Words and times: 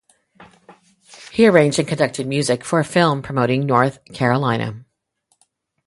He 1.31 1.45
arranged 1.45 1.77
and 1.77 1.87
conducted 1.87 2.25
music 2.25 2.63
for 2.63 2.79
a 2.79 2.83
film 2.83 3.21
promoting 3.21 3.67
North 3.67 4.03
Carolina. 4.05 4.83